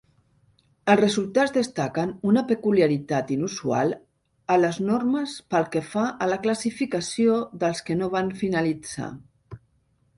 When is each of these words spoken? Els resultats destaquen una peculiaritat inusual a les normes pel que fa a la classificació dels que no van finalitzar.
Els 0.93 0.99
resultats 1.01 1.51
destaquen 1.57 2.13
una 2.29 2.41
peculiaritat 2.53 3.35
inusual 3.35 3.93
a 4.53 4.57
les 4.63 4.79
normes 4.89 5.35
pel 5.55 5.69
que 5.77 5.83
fa 5.93 6.05
a 6.27 6.29
la 6.33 6.39
classificació 6.49 7.35
dels 7.65 7.83
que 7.91 7.99
no 8.03 8.09
van 8.19 8.33
finalitzar. 8.45 9.11